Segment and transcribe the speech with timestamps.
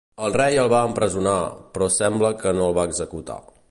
[0.27, 1.37] El rei el va empresonar,
[1.77, 3.43] però sembla que no el va executar.